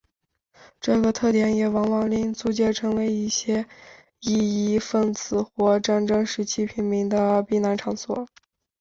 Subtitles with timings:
[0.79, 3.67] 这个特点也往往令租界成为一些
[4.21, 8.25] 异议份子或战争时期平民的避难场所。